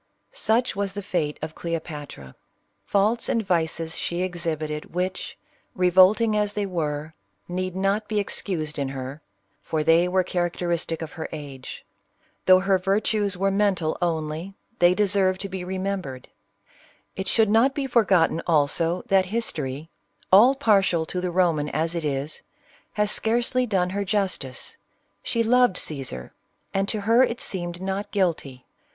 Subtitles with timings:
[0.33, 2.33] Such was the fate of Cleopatra.
[2.91, 5.37] ^Faults and vices she exhibited, which,
[5.75, 7.13] revolting as they were,
[7.47, 9.21] need not be excused in her,
[9.61, 11.85] for they were characteristic of her age.
[12.47, 16.29] Though her virtues were mental only, they deserve to be remembered.
[17.15, 19.91] It should not be forgotten also, that History—
[20.33, 22.41] all partial to the Roman as it is—
[22.93, 24.77] has scarcely done her justice.
[25.21, 26.31] She loved Cajsar.
[26.73, 28.65] and to her it seemed not guilty.